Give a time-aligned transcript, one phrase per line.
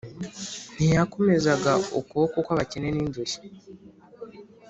[0.75, 3.39] ntiyakomezaga ukuboko kw’abakene n’indushyi